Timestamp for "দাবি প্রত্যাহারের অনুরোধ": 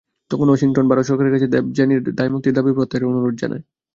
2.57-3.35